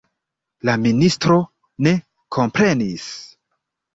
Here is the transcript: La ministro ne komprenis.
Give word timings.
La 0.69 0.73
ministro 0.85 1.35
ne 1.87 1.93
komprenis. 2.37 3.05